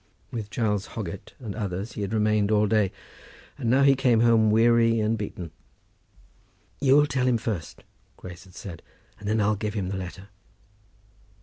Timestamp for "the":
2.63-2.69, 9.89-9.97